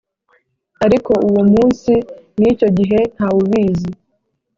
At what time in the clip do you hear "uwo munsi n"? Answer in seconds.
1.27-2.41